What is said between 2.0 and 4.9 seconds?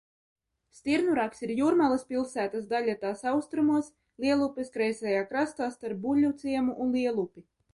pilsētas daļa tās austrumos, Lielupes